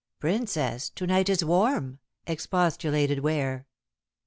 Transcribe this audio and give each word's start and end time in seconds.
"Princess, 0.19 0.89
to 0.89 1.05
night 1.05 1.29
is 1.29 1.45
warm!" 1.45 1.99
expostulated 2.25 3.19
Ware. 3.19 3.67